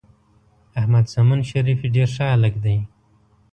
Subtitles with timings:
[0.79, 2.77] احمد سمون شریفي ډېر ښه هلک دی.